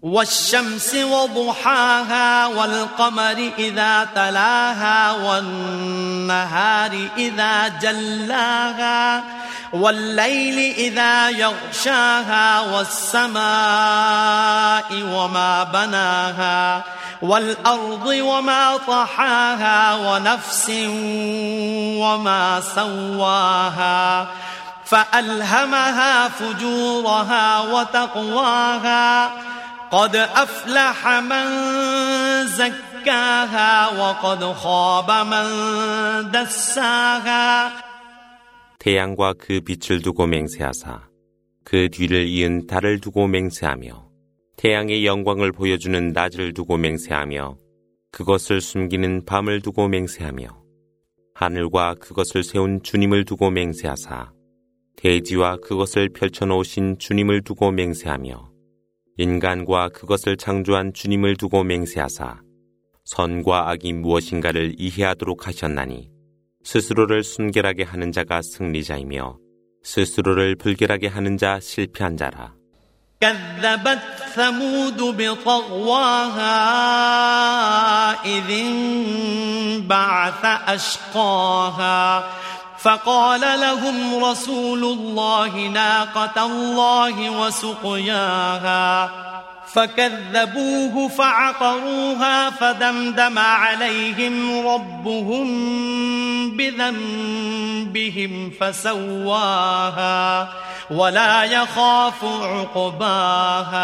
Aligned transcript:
والشمس 0.03 0.95
وضحاها 0.95 2.47
والقمر 2.47 3.51
إذا 3.57 4.09
تلاها 4.15 5.11
والنهار 5.11 7.09
إذا 7.17 7.67
جلاها 7.67 9.23
والليل 9.73 10.73
إذا 10.75 11.29
يغشاها 11.29 12.59
والسماء 12.59 13.43
وما 14.93 15.63
بناها 15.63 16.83
والأرض 17.21 18.05
وما 18.05 18.77
طحاها 18.77 19.95
ونفس 19.95 20.69
وما 21.99 22.61
سواها 22.61 24.27
فألهمها 24.85 26.27
فجورها 26.29 27.61
وتقواها 27.61 29.31
قد 29.91 30.15
أفلح 30.15 31.07
من 31.07 31.45
زكاها 32.47 33.87
وقد 33.99 34.53
خاب 34.53 35.11
من 35.11 35.45
دساها 36.31 37.71
태양과 38.79 39.33
그 39.39 39.61
빛을 39.61 40.01
두고 40.01 40.27
맹세하사 40.27 40.99
그 41.63 41.89
뒤를 41.89 42.27
이은 42.27 42.67
달을 42.67 42.99
두고 42.99 43.27
맹세하며 43.27 44.06
태양의 44.58 45.06
영광을 45.06 45.52
보여주는 45.52 46.12
낮을 46.12 46.52
두고 46.52 46.78
맹세하며 46.78 47.56
그것을 48.10 48.60
숨기는 48.60 49.24
밤을 49.24 49.60
두고 49.60 49.86
맹세하며 49.86 50.48
하늘과 51.34 51.94
그것을 52.00 52.42
세운 52.42 52.82
주님을 52.82 53.24
두고 53.24 53.52
맹세하사 53.52 54.32
대지와 54.96 55.58
그것을 55.58 56.08
펼쳐놓으신 56.08 56.98
주님을 56.98 57.42
두고 57.42 57.70
맹세하며 57.70 58.50
인간과 59.18 59.90
그것을 59.90 60.36
창조한 60.36 60.92
주님을 60.92 61.36
두고 61.36 61.62
맹세하사 61.62 62.42
선과 63.04 63.70
악이 63.70 63.92
무엇인가를 63.92 64.74
이해하도록 64.76 65.46
하셨나니 65.46 66.10
스스로를 66.64 67.22
순결하게 67.22 67.84
하는 67.84 68.10
자가 68.10 68.42
승리자이며 68.42 69.38
스스로를 69.84 70.56
불결하게 70.56 71.06
하는 71.06 71.36
자 71.36 71.60
실패한 71.60 72.16
자라. 72.16 72.57
كذبت 73.20 74.02
ثمود 74.34 75.02
بطغواها 75.02 76.44
إذ 78.24 78.50
انبعث 78.50 80.44
أشقاها 80.68 82.24
فقال 82.78 83.40
لهم 83.40 84.24
رسول 84.24 84.84
الله 84.84 85.56
ناقة 85.56 86.46
الله 86.46 87.30
وسقياها 87.30 89.10
فكذبوه 89.72 91.08
فعقروها 91.08 92.50
فدمدم 92.50 93.38
عليهم 93.38 94.66
ربهم 94.66 95.48
بذنبهم 96.57 98.49
فسواها 98.49 100.49
ولا 100.91 101.45
يخاف 101.45 102.23
عقباها 102.23 103.83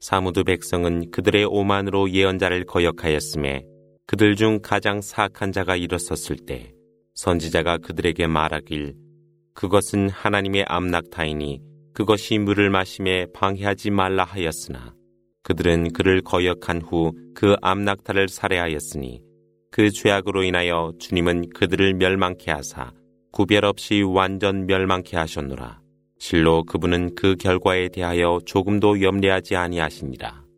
사무드 0.00 0.44
백성은 0.44 1.10
그들의 1.10 1.44
오만으로 1.44 2.10
예언자를 2.10 2.64
거역하였음에 2.66 3.64
그들 4.06 4.36
중 4.36 4.60
가장 4.62 5.00
사악한 5.00 5.52
자가 5.52 5.76
일었었을 5.76 6.36
때 6.46 6.74
선지자가 7.14 7.78
그들에게 7.78 8.26
말하길 8.26 8.94
그것은 9.54 10.10
하나님의 10.10 10.66
암낙타이니 10.68 11.60
그것이 11.94 12.38
물을 12.38 12.70
마심에 12.70 13.26
방해하지 13.32 13.90
말라 13.90 14.24
하였으나 14.24 14.92
그들은 15.42 15.92
그를 15.92 16.22
거역한 16.22 16.82
후 16.82 17.24
그 17.34 17.56
암낙타를 17.60 18.28
살해하였으니 18.28 19.20
그 19.79 19.91
죄악으로 19.91 20.43
인하여 20.43 20.91
주님은 20.99 21.51
그들을 21.51 21.93
멸망케 21.93 22.51
하사 22.51 22.91
구별 23.31 23.63
없이 23.63 24.01
완전 24.01 24.65
멸망케 24.65 25.15
하셨노라. 25.15 25.79
실로 26.17 26.65
그분은 26.65 27.15
그 27.15 27.37
결과에 27.37 27.87
대하여 27.87 28.41
조금도 28.45 29.01
염려하지 29.01 29.55
아니하시니라. 29.55 30.48